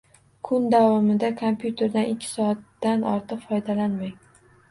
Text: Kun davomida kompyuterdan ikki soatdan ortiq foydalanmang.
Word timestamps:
Kun 0.47 0.63
davomida 0.73 1.29
kompyuterdan 1.41 2.09
ikki 2.13 2.31
soatdan 2.31 3.07
ortiq 3.13 3.47
foydalanmang. 3.51 4.19